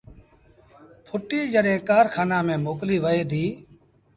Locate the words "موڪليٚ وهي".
2.65-3.21